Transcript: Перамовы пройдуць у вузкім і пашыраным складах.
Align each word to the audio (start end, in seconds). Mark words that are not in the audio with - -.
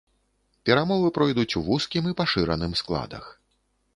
Перамовы 0.67 1.11
пройдуць 1.17 1.57
у 1.59 1.61
вузкім 1.69 2.09
і 2.11 2.15
пашыраным 2.21 2.73
складах. 2.83 3.31